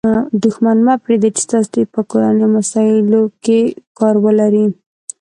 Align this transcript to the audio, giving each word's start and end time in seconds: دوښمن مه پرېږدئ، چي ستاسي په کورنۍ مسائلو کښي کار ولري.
دوښمن 0.41 0.77
مه 0.85 0.95
پرېږدئ، 1.03 1.29
چي 1.35 1.41
ستاسي 1.45 1.81
په 1.93 2.01
کورنۍ 2.11 2.45
مسائلو 2.57 3.21
کښي 3.43 3.61
کار 3.97 4.15
ولري. 4.25 4.65